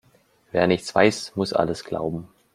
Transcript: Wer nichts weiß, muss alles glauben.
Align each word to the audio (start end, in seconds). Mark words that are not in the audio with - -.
Wer 0.51 0.65
nichts 0.65 0.95
weiß, 0.95 1.33
muss 1.35 1.53
alles 1.53 1.83
glauben. 1.83 2.27